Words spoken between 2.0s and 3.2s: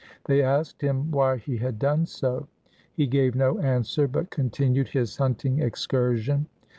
so. He